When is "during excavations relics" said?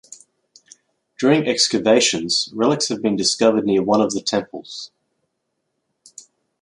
1.19-2.87